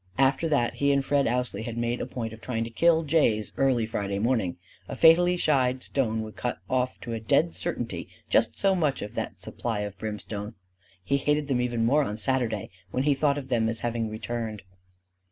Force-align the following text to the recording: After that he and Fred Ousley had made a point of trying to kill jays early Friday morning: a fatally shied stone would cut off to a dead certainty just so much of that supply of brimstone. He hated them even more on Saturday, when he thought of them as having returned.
After 0.17 0.47
that 0.49 0.73
he 0.73 0.91
and 0.91 1.05
Fred 1.05 1.27
Ousley 1.27 1.61
had 1.63 1.77
made 1.77 2.01
a 2.01 2.07
point 2.07 2.33
of 2.33 2.41
trying 2.41 2.63
to 2.63 2.71
kill 2.71 3.03
jays 3.03 3.51
early 3.55 3.85
Friday 3.85 4.17
morning: 4.17 4.57
a 4.89 4.95
fatally 4.95 5.37
shied 5.37 5.83
stone 5.83 6.23
would 6.23 6.35
cut 6.35 6.57
off 6.67 6.99
to 7.01 7.13
a 7.13 7.19
dead 7.19 7.53
certainty 7.53 8.07
just 8.27 8.57
so 8.57 8.73
much 8.73 9.03
of 9.03 9.13
that 9.13 9.39
supply 9.39 9.81
of 9.81 9.95
brimstone. 9.99 10.55
He 11.03 11.17
hated 11.17 11.45
them 11.47 11.61
even 11.61 11.85
more 11.85 12.03
on 12.03 12.17
Saturday, 12.17 12.71
when 12.89 13.03
he 13.03 13.13
thought 13.13 13.37
of 13.37 13.49
them 13.49 13.69
as 13.69 13.81
having 13.81 14.09
returned. 14.09 14.63